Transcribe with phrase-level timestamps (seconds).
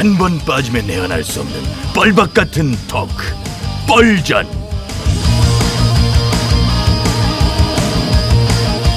[0.00, 1.60] 한 번 빠지면 내안할 수 없는
[1.94, 3.34] 뻘박 같은 토크
[3.86, 4.48] 뻘전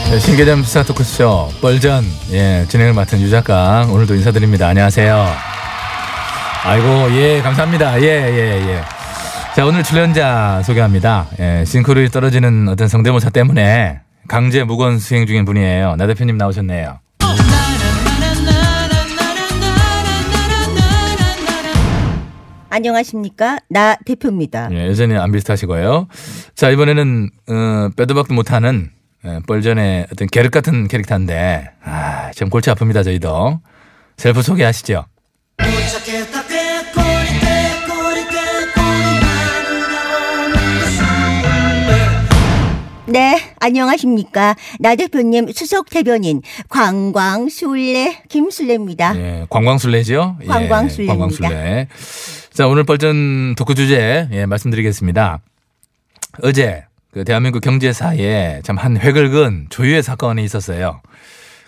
[0.10, 4.70] 네, 신개념 시사 토크쇼 뻘전 예 진행을 맡은 유 작가 오늘도 인사드립니다.
[4.70, 5.28] 안녕하세요.
[6.64, 8.00] 아이고 예 감사합니다.
[8.02, 8.82] 예 예 예,
[9.58, 11.28] 자 오늘 출연자 소개합니다.
[11.38, 14.00] 예, 싱크로율 떨어지는 어떤 성대모사 때문에
[14.30, 15.98] 강제 무건 수행 중인 분이에요.
[15.98, 17.00] 나 대표님 나오셨네요.
[22.78, 24.70] 안녕하십니까 나 대표입니다.
[24.72, 26.08] 예, 여전히 안 비슷하시고요.
[26.56, 28.90] 자 이번에는 어, 빼도 박도 못하는
[29.26, 33.60] 예, 뻘전의 어떤 계륵 같은 캐릭터인데 아, 좀 골치 아픕니다 저희도
[34.18, 35.06] 셀프 소개하시죠.
[43.06, 49.16] 네 안녕하십니까 나 대표님 수석 대변인 관광술래 김술래입니다.
[49.18, 50.38] 예, 강강술래죠?
[50.42, 51.14] 예, 강강술래입니다.
[51.14, 51.88] 강강술래.
[52.54, 55.40] 자, 오늘 뻘전 토크 주제, 예, 말씀드리겠습니다.
[56.44, 61.02] 어제, 그 대한민국 경제사에 참 한 획을 그은 초유의 사건이 있었어요.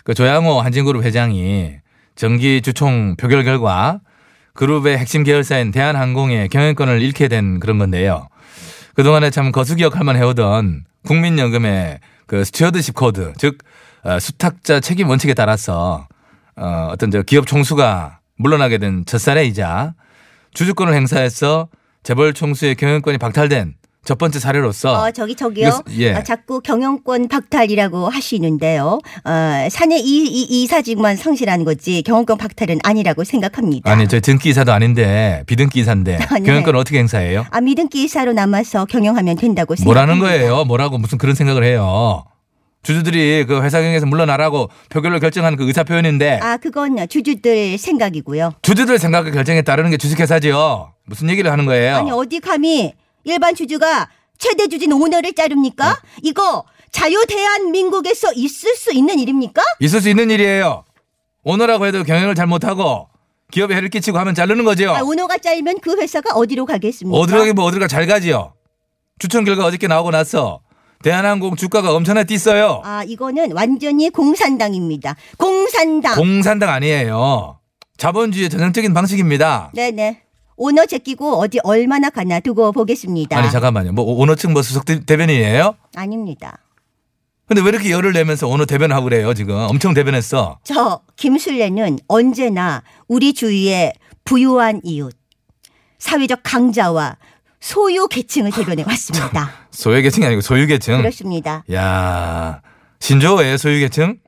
[0.04, 1.72] 그 조양호 한진그룹 회장이
[2.14, 3.98] 정기 주총 표결 결과
[4.54, 8.28] 그룹의 핵심 계열사인 대한항공의 경영권을 잃게 된 그런 건데요.
[8.94, 13.58] 그동안에 참 거수기 역할만 해오던 국민연금의 그 stewardship code, 즉,
[14.04, 16.06] 어, 수탁자 책임 원칙에 따라서
[16.54, 19.94] 어, 어떤 저 기업 총수가 물러나게 된 젖사례이자
[20.56, 21.68] 주주권을 행사해서
[22.02, 23.74] 재벌 총수의 경영권이 박탈된
[24.06, 25.66] 첫 번째 사례로서 어 저기 저기요.
[25.66, 26.14] 이거- 예.
[26.14, 29.00] 어, 자꾸 경영권 박탈이라고 하시는데요.
[29.24, 33.90] 어 사내 이, 이 이사직만 상실한 거지 경영권 박탈은 아니라고 생각합니다.
[33.90, 36.44] 아니 저 등기 이사도 아닌데 비등기 이사인데 아, 네.
[36.44, 37.46] 경영권 어떻게 행사해요?
[37.50, 40.48] 아 믿음기 이사로 남아서 경영하면 된다고 뭐라는 생각합니다.
[40.48, 40.64] 거예요?
[40.64, 42.24] 뭐라고 무슨 그런 생각을 해요?
[42.86, 48.52] 주주들이 그 회사 경영에서 물러나라고 표결로 결정한 그 의사 표현인데 아 그건 주주들 생각이고요.
[48.62, 50.92] 주주들 생각과 결정에 따르는 게 주식회사지요.
[51.04, 51.96] 무슨 얘기를 하는 거예요?
[51.96, 54.08] 아니 어디 감히 일반 주주가
[54.38, 55.90] 최대 주진 오너를 자릅니까?
[55.90, 55.96] 어?
[56.22, 59.60] 이거 자유 대한민국에서 있을 수 있는 일입니까?
[59.80, 60.84] 있을 수 있는 일이에요.
[61.42, 63.08] 오너라고 해도 경영을 잘 못하고
[63.50, 64.92] 기업에 해를 끼치고 하면 자르는 거죠.
[64.94, 67.18] 아, 오너가 잘면 그 회사가 어디로 가겠습니까?
[67.18, 68.54] 어디로 가기 뭐 어디로 잘 가지요.
[69.18, 70.60] 추천 결과 어저께 나오고 나서
[71.02, 72.80] 대한항공 주가가 엄청나게 뛰어요.
[72.84, 75.16] 아 이거는 완전히 공산당입니다.
[75.38, 76.14] 공산당.
[76.14, 77.58] 공산당 아니에요.
[77.96, 79.70] 자본주의의 전형적인 방식입니다.
[79.74, 80.22] 네네.
[80.56, 83.36] 오너 제끼고 어디 얼마나 가나 두고 보겠습니다.
[83.38, 83.92] 아니 잠깐만요.
[83.92, 85.74] 뭐 오너 측뭐 수석 대- 대변인이에요?
[85.94, 86.58] 아닙니다.
[87.46, 90.58] 근데 왜 이렇게 열을 내면서 오너 대변하고 그래요 지금 엄청 대변했어.
[90.64, 93.92] 저 김술래는 언제나 우리 주위의
[94.24, 95.14] 부유한 이웃,
[95.98, 97.16] 사회적 강자와
[97.70, 99.50] 소유 계층을 대변해 왔습니다.
[99.72, 100.98] 소유 계층이 아니고 소유 계층.
[100.98, 101.64] 그렇습니다.
[101.72, 102.60] 야
[103.00, 104.18] 신조어예요 소유 계층?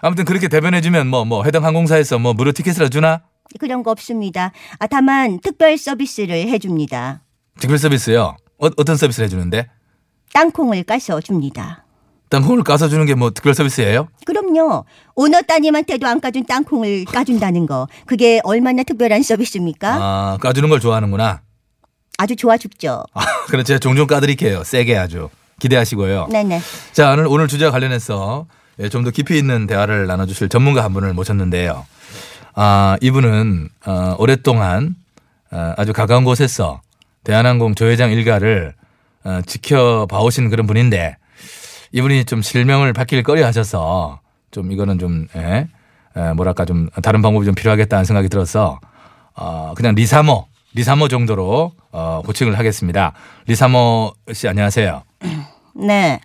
[0.00, 3.20] 아무튼 그렇게 대변해주면 뭐뭐 해당 항공사에서 뭐 무료 티켓을 주나?
[3.58, 4.52] 그런 거 없습니다.
[4.78, 7.20] 아, 다만 특별 서비스를 해줍니다.
[7.58, 8.36] 특별 서비스요.
[8.58, 9.68] 어, 어떤 서비스를 해주는데?
[10.32, 11.84] 땅콩을 까서 줍니다.
[12.30, 14.08] 땅콩을 까서 주는 게 뭐 특별 서비스예요?
[14.24, 14.84] 그럼요.
[15.16, 17.88] 오너 따님한테도 안 까준 땅콩을 까준다는 거.
[18.06, 19.94] 그게 얼마나 특별한 서비스입니까?
[20.00, 21.42] 아 까주는 걸 좋아하는구나.
[22.20, 23.02] 아주 좋아 죽죠.
[23.14, 24.62] 아, 그럼 제가 종종 까드릴게요.
[24.62, 25.30] 세게 아주.
[25.58, 26.28] 기대하시고요.
[26.30, 26.60] 네네.
[26.92, 28.46] 자, 오늘, 오늘 주제와 관련해서
[28.78, 31.86] 예, 좀더 깊이 있는 대화를 나눠주실 전문가 한 분을 모셨는데요.
[32.54, 34.96] 아, 이분은, 어, 오랫동안
[35.50, 36.82] 어, 아주 가까운 곳에서
[37.24, 38.74] 대한항공 조회장 일가를
[39.24, 41.16] 어, 지켜봐오신 그런 분인데
[41.92, 44.20] 이분이 좀 실명을 밝힐 꺼려 하셔서
[44.50, 45.68] 좀 이거는 좀, 예,
[46.16, 48.78] 에, 뭐랄까 좀 다른 방법이 좀 필요하겠다는 생각이 들어서
[49.34, 53.12] 어, 그냥 리사모, 리사모 정도로 어, 고칭을 하겠습니다.
[53.46, 55.02] 리사모 씨 안녕하세요.
[55.74, 56.20] 네.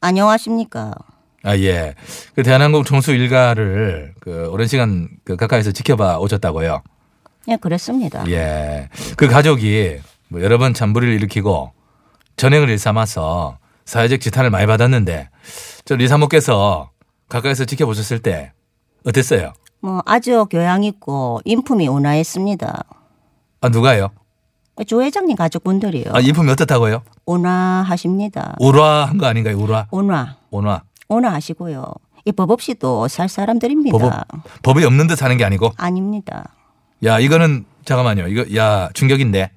[0.00, 0.92] 안녕하십니까.
[1.42, 1.94] 아, 예.
[2.34, 6.82] 그 대한항공 총수 일가를 그 오랜 시간 그 가까이서 지켜봐 오셨다고요.
[7.48, 8.24] 예, 그렇습니다.
[8.28, 8.88] 예.
[9.16, 9.98] 그 가족이
[10.28, 11.72] 뭐 여러 번 참부를 일으키고
[12.36, 15.28] 전행을 일삼아서 사회적 지탄을 많이 받았는데
[15.84, 16.90] 저 리사모께서
[17.28, 18.52] 가까이서 지켜보셨을 때
[19.06, 19.52] 어땠어요?
[19.80, 22.84] 뭐 아주 교양 있고 인품이 온화했습니다.
[23.66, 24.10] 아, 누가요?
[24.86, 26.04] 조 회장님 가족분들이요.
[26.12, 27.02] 아, 인품이 어떻다고요?
[27.24, 28.56] 온화하십니다.
[28.60, 29.58] 우라한 거 아닌가요?
[29.58, 29.86] 우라.
[29.90, 30.36] 온화.
[30.50, 30.82] 온화.
[31.08, 31.84] 온화하시고요.
[32.26, 33.96] 이 법 없이도 살 사람들입니다.
[33.98, 34.12] 법,
[34.62, 36.44] 법이 없는 듯 하는 게 아니고 아닙니다.
[37.04, 38.26] 야, 이거는 잠깐만요.
[38.28, 39.50] 이거 야, 충격인데.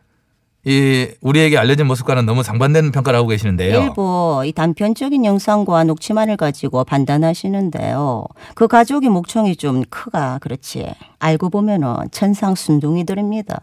[0.65, 3.81] 이 우리에게 알려진 모습과는 너무 상반되는 평가를 하고 계시는데요.
[3.81, 8.25] 일부 이 단편적인 영상과 녹취만을 가지고 판단하시는데요.
[8.55, 10.85] 그 가족의 목청이 좀 크가 그렇지.
[11.19, 13.57] 알고 보면은 천상 순둥이들입니다.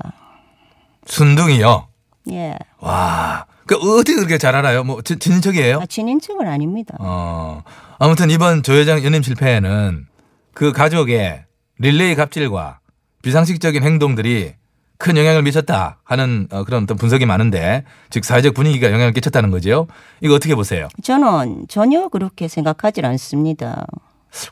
[1.07, 1.89] 순둥이요.
[2.33, 2.55] 예.
[2.81, 3.47] 와.
[3.67, 4.85] 그 어떻게 그렇게 잘 알아요?
[4.85, 5.79] 뭐 친- 친인척이에요?
[5.81, 6.95] 아, 친인척은 아닙니다.
[7.01, 7.63] 어.
[7.99, 10.07] 아무튼 이번 조 회장 연임 실패에는
[10.55, 11.45] 그 가족의
[11.79, 12.81] 릴레이 갑질과
[13.23, 14.55] 비상식적인 행동들이
[14.99, 19.89] 큰 영향을 미쳤다 하는 어, 그런 어떤 분석이 많은데 즉 사회적 분위기가 영향을 끼쳤다는 거죠.
[20.21, 20.89] 이거 어떻게 보세요?
[21.03, 23.87] 저는 전혀 그렇게 생각하지 않습니다.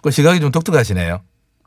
[0.02, 1.20] 그 시각이 좀 독특하시네요.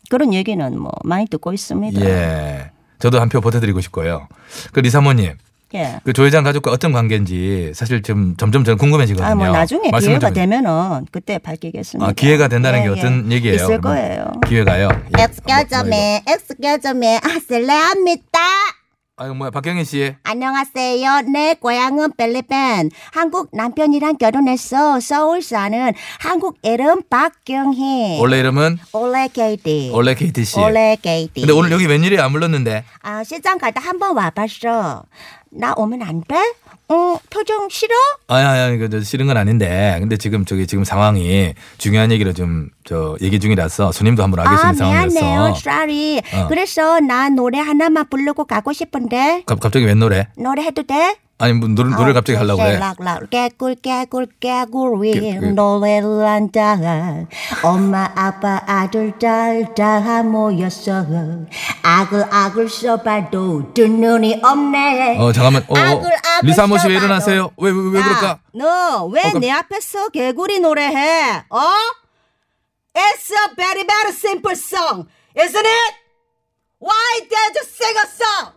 [0.09, 2.01] 그런 얘기는 뭐 많이 듣고 있습니다.
[2.05, 2.71] 예.
[2.99, 4.27] 저도 한 표 보태드리고 싶고요.
[4.73, 5.33] 그 리사모님,
[5.75, 5.99] 예.
[6.05, 9.29] 그 조 회장 가족과 어떤 관계인지 사실 좀 점점 저는 궁금해지거든요.
[9.29, 12.09] 아, 뭐 나중에 말씀을 기회가 좀- 되면은 그때 밝히겠습니다.
[12.09, 13.35] 아, 기회가 된다는 게 예, 어떤 예.
[13.35, 13.55] 얘기예요?
[13.55, 13.81] 있을 그러면?
[13.81, 14.31] 거예요.
[14.47, 14.89] 기회가요.
[15.17, 15.23] 예.
[15.23, 18.39] Excuse 뭐, 뭐 me, excuse me, 아, 실례합니다.
[19.19, 20.13] 아유 뭐야 박경희 씨.
[20.21, 21.21] 안녕하세요.
[21.33, 22.91] 내 고향은 필리핀.
[23.11, 24.99] 한국 남편이랑 결혼했어.
[24.99, 28.19] 서울 사는 한국 이름 박경희.
[28.21, 29.89] 원래 이름은 올레 케이티.
[29.91, 30.59] 원래 KT 씨.
[30.59, 31.41] 올레 케이티.
[31.41, 32.83] 근데 오늘 여기 웬일이야 안 불렀는데.
[33.01, 35.05] 아, 시장 갔다 한번 와봤어.
[35.49, 36.35] 나 오면 안 돼?
[36.89, 37.93] 응, 표정 싫어?
[38.27, 39.97] 아니 아니 그저 싫은 건 아닌데.
[39.99, 44.55] 근데 지금 저기 지금 상황이 중요한 얘기를 좀 저 얘기 중이라서 손님도 한번 와 아,
[44.55, 45.19] 계시는 상황이라서.
[45.19, 45.53] 미안해요.
[45.57, 46.17] sorry.
[46.33, 46.47] 어.
[46.47, 49.43] 그래서 나 노래 하나만 부르고 가고 싶은데.
[49.45, 50.29] 갑- 갑자기 웬 노래?
[50.37, 51.17] 노래 해도 돼?
[51.39, 52.79] 아니 뭐 노래 노래를 갑자기 하려고 그래.
[52.79, 56.75] 락락 깨꿀 깨꿀 깨꿀 위 깨- 깨- 노래를 한다
[57.61, 61.05] 엄마 아빠 아들 딸 다 모였어
[61.83, 65.63] 아글아글 써봐도 두 눈이 없네 어 잠깐만.
[65.67, 65.77] 어, 어.
[65.77, 67.05] 아글, 아글 리사 모 씨왜 써봐도.
[67.05, 67.51] 일어나세요?
[67.57, 68.39] 왜 왜 왜 그럴까?
[68.55, 71.43] 너왜 어, 내 앞에서 개구리 노래해?
[71.51, 71.61] 어?
[72.95, 75.05] It's a very very simple song,
[75.37, 75.93] isn't it?
[76.79, 78.53] Why did you sing a song?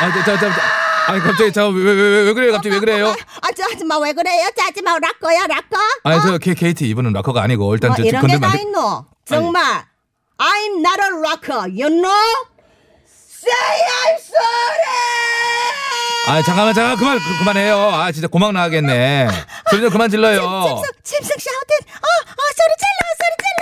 [0.00, 0.60] 아, 저, 저, 저, 저,
[1.08, 2.52] 아니 갑자기 저왜왜 왜, 왜 그래요?
[2.52, 3.14] 갑자기 왜 그래요?
[3.42, 7.42] 아저 하지 마 왜 그래요 저 하지마 락커야 락커 아니 저 K, KT 이분은 락커가
[7.42, 8.62] 아니고 일단 뭐 저 이런 게 건들면 안다 돼.
[8.62, 9.04] 있노?
[9.24, 9.84] 정말
[10.38, 12.46] I'm not a rocker, you know?
[13.06, 15.89] Say I'm sorry.
[16.26, 17.76] 아 잠깐만 잠깐 그만 그, 그만해요.
[17.76, 19.28] 아 진짜 고막 나가겠네.
[19.70, 20.82] 소리 좀 그만 질러요.
[21.02, 23.60] 침승 샤우팅 어어 소리 질러 소리 질러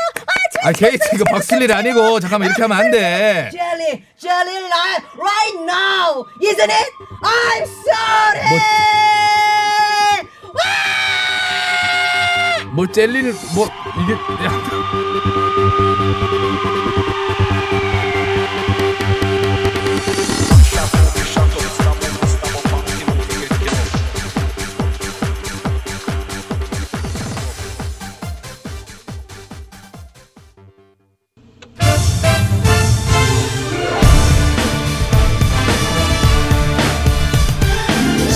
[0.64, 3.50] 아아 KT 이거 박슬 일 아니고 잠깐만 이렇게 하면 안 돼.
[3.52, 6.90] Jelly, jelly line right now, isn't it?
[7.22, 8.60] I'm sorry.
[12.72, 13.68] 뭐 젤리를 뭐
[14.02, 15.47] 이게 야.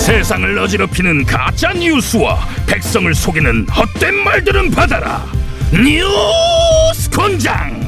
[0.03, 5.25] 세상을 어지럽히는 가짜 뉴스와 백성을 속이는 헛된 말들은 받아라.
[5.71, 7.81] 뉴스 권장.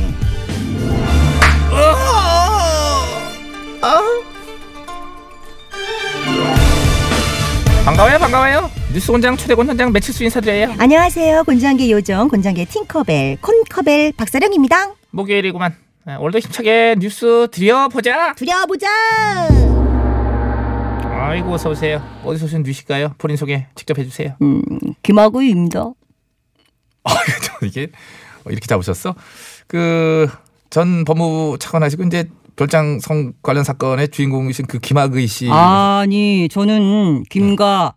[7.83, 8.71] 반가워요 반가워요.
[8.94, 10.75] 뉴스 공장 초대권 현장 매칠수 인사드려요.
[10.77, 15.75] 안녕하세요 곤장계 요정 곤장계 팅커벨 콘커벨 박사령입니다 목요일이구만.
[16.06, 18.33] 아, 오늘도 힘차게 뉴스 드려보자.
[18.35, 18.88] 두려보자
[21.27, 22.01] 아이고 어서 오세요.
[22.24, 23.16] 어디서 오신 뉴시가요?
[23.18, 24.36] 본인 소개 직접 해주세요.
[24.42, 24.62] 음,
[25.04, 25.80] 김하구입니다.
[27.04, 27.12] 아,
[27.63, 27.89] 이게
[28.45, 29.16] 어, 이렇게 잡으셨어?
[29.68, 30.27] 그
[30.72, 32.27] 전 법무부 차관하시고 이제
[32.57, 37.94] 별장 성 관련 사건의 주인공이신 그 김학의 씨 아니, 저는 김가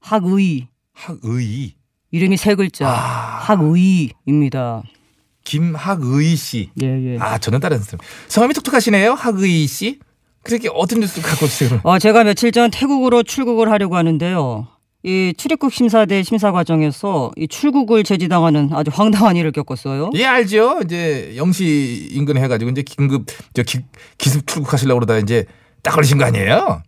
[0.00, 1.74] 학의 학의
[2.12, 2.92] 이름이 세 글자 아.
[3.46, 4.82] 학의입니다.
[5.42, 6.70] 김학의 씨.
[6.80, 7.18] 예, 예.
[7.18, 7.98] 아 저는 다른 선생님.
[8.28, 9.98] 성함이 독특하시네요, 학의 씨.
[10.44, 11.80] 그렇게 어떤 뉴스 갖고 오세요?
[11.82, 14.68] 어, 제가 며칠 전 태국으로 출국을 하려고 하는데요.
[15.02, 20.10] 이 출입국 심사대 심사 과정에서 이 출국을 제지당하는 아주 황당한 일을 겪었어요.
[20.14, 20.80] 예 알죠.
[20.84, 23.80] 이제 영시 인근 해가지고 이제 긴급 저 기,
[24.16, 25.44] 기습 출국하시려고 그러다 이제
[25.82, 26.82] 딱 걸리신 거 아니에요?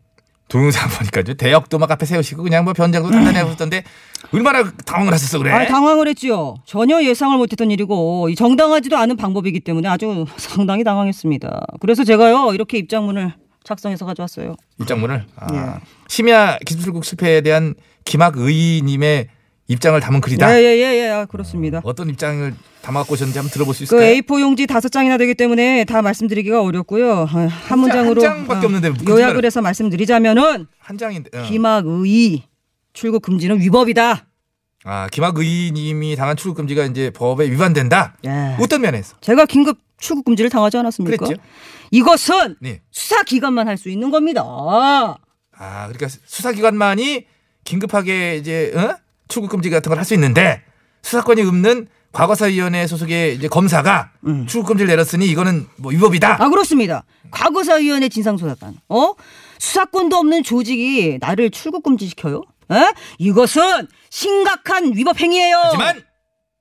[0.49, 3.85] 동영상 보니까 이제 대역도 막 앞에 세우시고 그냥 뭐 변장도 단단히 하셨던데
[4.33, 5.51] 얼마나 당황을 하셨어 그래?
[5.51, 6.55] 아, 당황을 했지요.
[6.65, 11.67] 전혀 예상을 못했던 일이고 이 정당하지도 않은 방법이기 때문에 아주 상당히 당황했습니다.
[11.81, 13.35] 그래서 제가요 이렇게 입장문을
[13.67, 14.55] 작성해서 가져왔어요.
[14.81, 15.81] 입장문을 아, 예.
[16.09, 19.29] 심야 기습 출국 실패에 대한 김학의님의
[19.69, 20.55] 입장을 담은 글이다.
[20.57, 21.81] 예예 예 예, 아, 그렇습니다.
[21.83, 24.15] 어떤 입장을 담아갖고 오셨는지 한번 들어볼 수 그 있을까요?
[24.23, 27.23] A4 용지 다섯 장이나 되기 때문에 다 말씀드리기가 어렵고요.
[27.29, 31.37] 아, 한 문장으로 한 장밖에 어, 없는데 그 요약을 해서 말씀드리자면은 한 장인데.
[31.37, 31.43] 어.
[31.43, 32.45] 김학의
[32.93, 34.27] 출국 금지는 위법이다.
[34.85, 38.15] 아 김학의님이 당한 출국 금지가 이제 법에 위반된다.
[38.25, 38.57] 예.
[38.61, 39.17] 어떤 면에서?
[39.21, 41.17] 제가 긴급 출국 금지를 당하지 않았습니까?
[41.27, 41.43] 그랬죠.
[41.91, 42.83] 이것은 네.
[42.91, 44.43] 수사 기관만 할 수 있는 겁니다.
[44.45, 47.27] 아 그러니까 수사기관만이
[47.65, 48.97] 긴급하게 이제 어?
[49.29, 50.63] 출국 금지 같은 걸 할 수 있는데
[51.03, 54.11] 수사권이 없는 과거사위원회 소속의 이제 검사가
[54.49, 56.43] 출국 금지를 내렸으니 이거는 뭐 위법이다.
[56.43, 57.05] 아 그렇습니다.
[57.31, 58.75] 과거사위원회 진상조사관.
[58.89, 59.13] 어?
[59.59, 62.43] 수사권도 없는 조직이 나를 출국 금지 시켜요?
[62.73, 62.93] 에?
[63.19, 65.57] 이것은 심각한 위법 행위예요.
[65.65, 66.03] 하지만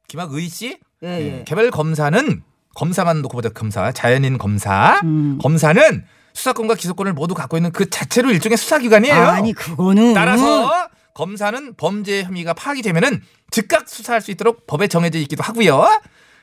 [0.08, 1.44] 김학의 씨 예, 예, 예.
[1.46, 2.44] 개별 검사는
[2.76, 5.40] 검사만 놓고 보자 검사 자연인 검사 음.
[5.42, 9.16] 검사는 수사권과 기소권을 모두 갖고 있는 그 자체로 일종의 수사기관이에요.
[9.16, 10.70] 아니 그거는 따라서
[11.14, 15.88] 검사는 범죄 혐의가 파악이 되면은 즉각 수사할 수 있도록 법에 정해져 있기도 하고요.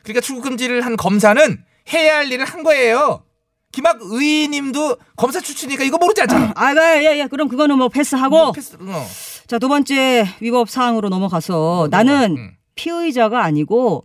[0.02, 1.58] 그러니까 출국 금지를 한 검사는
[1.92, 3.22] 해야 할 일을 한 거예요.
[3.70, 6.52] 김학 의님도 검사 출신이니까 이거 모르지 않잖아.
[6.56, 9.06] 아 예예 그럼 그거는 뭐 패스하고 패스, 어.
[9.46, 12.50] 자 두 번째 위법 사항으로 넘어가서 나는 음.
[12.74, 14.04] 피의자가 아니고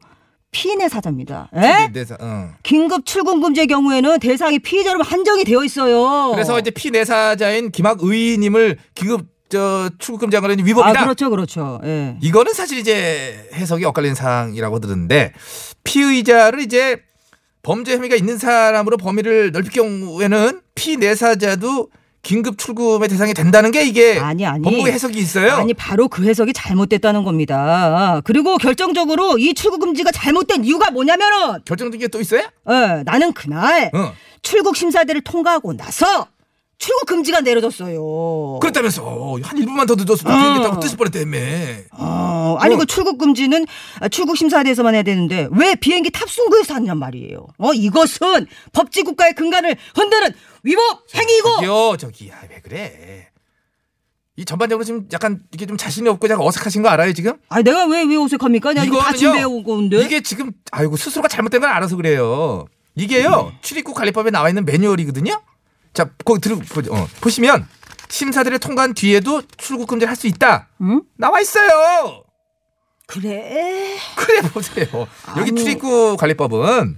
[0.51, 1.49] 피인의 사자입니다.
[1.53, 1.87] 에?
[1.91, 2.49] 네, 네, 어.
[2.63, 6.31] 긴급 출국 금지의 경우에는 대상이 피의자로 한정이 되어 있어요.
[6.33, 10.99] 그래서 이제 피내사자인 김학 의님을 긴급 저 출국 금지한 거는 위법이다.
[10.99, 11.79] 아 그렇죠 그렇죠.
[11.85, 12.17] 예.
[12.21, 15.31] 이거는 사실 이제 해석이 엇갈린 사항이라고 들었는데
[15.85, 16.97] 피의자를 이제
[17.63, 21.89] 범죄 혐의가 있는 사람으로 범위를 넓힐 경우에는 피내사자도
[22.23, 24.61] 긴급 출금의 대상이 된다는 게 이게 아니, 아니.
[24.63, 25.53] 법무의 해석이 있어요.
[25.53, 28.21] 아니 바로 그 해석이 잘못됐다는 겁니다.
[28.25, 32.43] 그리고 결정적으로 이 출국 금지가 잘못된 이유가 뭐냐면은 결정적인 게 또 있어요?
[32.65, 32.73] 어,
[33.05, 34.13] 나는 그날 어.
[34.41, 36.27] 출국 심사대를 통과하고 나서
[36.79, 38.59] 출국 금지가 내려졌어요.
[38.61, 40.37] 그렇다면서 어, 한 1분만 더 늦었으면 어.
[40.37, 41.37] 비행기 타고 뜨실 뻔했다며.
[41.93, 42.77] 어, 아니 어.
[42.77, 43.65] 그 출국 금지는
[44.11, 47.47] 출국 심사대에서만 해야 되는데 왜 비행기 탑승구에서 하느냐 말이에요.
[47.57, 50.31] 어 이것은 법치 국가의 근간을 흔드는
[50.63, 50.83] 위법
[51.15, 51.49] 행위고.
[51.55, 53.27] 저기요, 저기, 야, 왜 그래?
[54.35, 57.33] 이 전반적으로 지금 약간 이게 좀 자신이 없고 약간 어색하신 거 알아요 지금?
[57.49, 58.73] 아니 내가 왜 왜 어색합니까?
[58.73, 60.01] 내가 이거 다 이거는요, 준비해 온 건데.
[60.03, 62.65] 이게 지금 아이고 스스로가 잘못된 걸 알아서 그래요.
[62.93, 65.41] 이게요 출입국 관리법에 나와 있는 매뉴얼이거든요.
[65.97, 66.93] 자 거기 들어 보죠.
[66.93, 67.67] 어, 보시면
[68.09, 70.67] 심사들을 통과한 뒤에도 출국 금지를 할 수 있다.
[70.81, 71.01] 응?
[71.17, 72.23] 나와 있어요.
[73.07, 73.97] 그래.
[74.15, 74.85] 그래 보세요.
[75.37, 75.55] 여기 아니.
[75.55, 76.97] 출입국 관리법은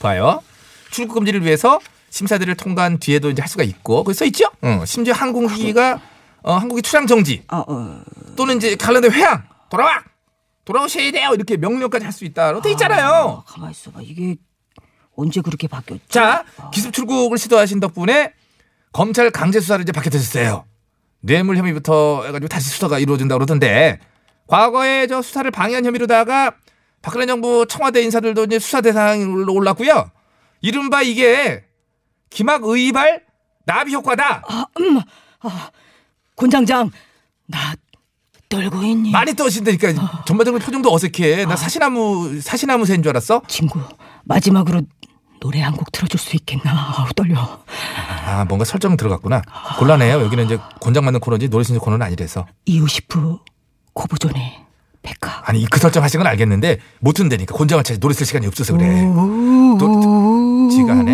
[0.00, 0.42] 봐요.
[0.90, 1.78] 출국 금지를 위해서
[2.10, 4.46] 심사들을 통과한 뒤에도 이제 할 수가 있고 거기 써 있죠.
[4.62, 6.00] 어, 심지어 항공기가
[6.42, 8.02] 어, 항공기 출항 정지 어, 어.
[8.34, 10.02] 또는 이제 관련된 회항 돌아와
[10.64, 13.44] 돌아오셔야 돼요 이렇게 명령까지 할 수 있다로 돼 있잖아요.
[13.46, 14.00] 아, 가만 있어봐.
[14.02, 14.34] 이게
[15.16, 16.04] 언제 그렇게 바뀌었지?
[16.08, 18.32] 자 기습 출국을 시도하신 덕분에
[18.92, 20.64] 검찰 강제 수사를 이제 받게 되셨어요.
[21.20, 23.98] 뇌물 혐의부터 해가지고 다시 수사가 이루어진다 고 그러던데
[24.46, 26.54] 과거에 저 수사를 방해한 혐의로다가
[27.02, 30.10] 박근혜 정부 청와대 인사들도 이제 수사 대상으로 올랐고요.
[30.60, 31.64] 이른바 이게
[32.30, 33.22] 김학 의발
[33.66, 34.42] 나비 효과다.
[36.36, 36.90] 곤장장
[37.46, 37.74] 나
[38.48, 39.10] 떨고 있니?
[39.10, 41.46] 많이 떠신다니까 전반적으로 표정도 어색해.
[41.46, 43.42] 나 사시나무 사시나무 새인 줄 알았어.
[43.48, 43.80] 친구
[44.24, 44.82] 마지막으로
[45.44, 46.72] 노래 한 곡 틀어줄 수 있겠나?
[46.96, 47.36] 아우 떨려.
[48.26, 49.42] 아 뭔가 설정 들어갔구나.
[49.78, 50.22] 곤란해요.
[50.22, 52.46] 여기는 이제 곤장 맞는 코너지 노래 신청 코너는 아니래서.
[52.64, 53.36] 이웃이프
[53.92, 54.64] 고부존의
[55.02, 55.42] 백화.
[55.44, 59.02] 아니 그 설정 하신 건 알겠는데 못 튼다니까 곤장을 찾아 노래 쓸 시간이 없어서 그래.
[59.78, 61.12] 또 지가 하네?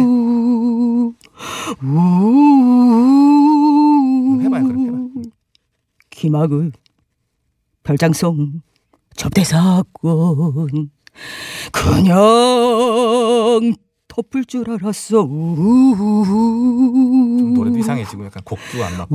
[4.44, 5.30] 해봐요 그럼 해봐.
[6.10, 6.70] 기막은
[7.82, 8.62] 별장성
[9.16, 10.90] 접대사건
[11.72, 12.14] 그냥
[14.10, 15.22] 덮을 줄 알았어.
[17.54, 19.14] 노래도 이상해지고 약간 곡도 안 맞고.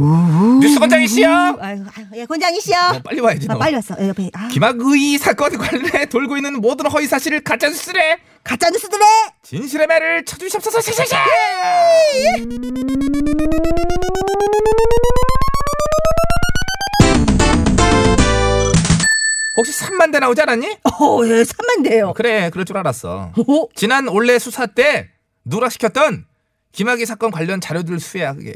[0.62, 0.80] 뉴스
[1.16, 1.28] 씨요.
[1.60, 2.78] 아유, 아유, 예, 권장이시여.
[2.96, 3.60] 어, 빨리 와야지 아, 너.
[3.60, 3.96] 빨리 왔어.
[4.00, 8.18] 예, 옆에 아, 김학의 사건 관련해 돌고 있는 모든 허위 사실을 가짜 뉴스래.
[8.44, 9.06] 가짜 뉴스들의
[9.44, 10.80] 진실의 매를 쳐주시옵소서.
[10.82, 11.18] 샤샤샤.
[19.58, 20.78] 혹시 3 만 대 나오지 않았니?
[20.84, 22.14] 어, 예, 3만 대요.
[22.16, 23.32] 그래, 그럴 줄 알았어.
[23.36, 23.68] 어?
[23.76, 25.10] 지난 올해 수사 때
[25.46, 26.26] 누락시켰던
[26.72, 28.54] 김학의 사건 관련 자료들 수야 그게.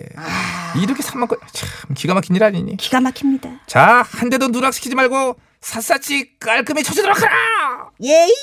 [0.82, 2.78] 이렇게 3만 건, 참 기가 막힌 일 아니니?
[2.78, 3.62] 기가 막힙니다.
[3.68, 7.89] 자, 한 대도 누락시키지 말고 샅샅이 깔끔히 쳐주도록 하라!
[8.04, 8.34] 예이.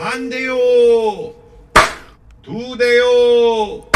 [0.00, 0.56] 한 대요,
[2.42, 3.86] 두 대요,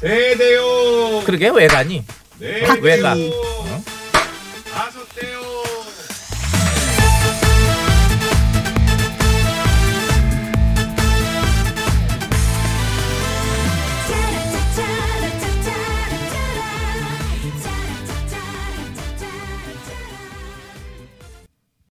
[0.00, 2.04] 세 대요, 그러게, 왜 가니?
[2.38, 3.14] 네 왜 가?